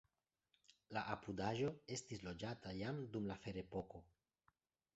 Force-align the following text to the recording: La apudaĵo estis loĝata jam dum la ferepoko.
La 0.97 1.01
apudaĵo 1.15 1.69
estis 1.97 2.25
loĝata 2.29 2.73
jam 2.81 3.05
dum 3.17 3.31
la 3.33 3.39
ferepoko. 3.47 4.05